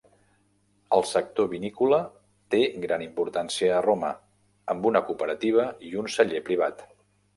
El 0.95 1.03
sector 1.09 1.49
vinícola 1.51 1.99
té 2.55 2.61
gran 2.85 3.03
importància 3.07 3.69
a 3.75 3.83
Roma, 3.87 4.09
amb 4.75 4.89
una 4.93 5.03
cooperativa 5.11 5.69
i 5.91 5.95
un 6.05 6.11
celler 6.17 6.43
privat. 6.49 6.87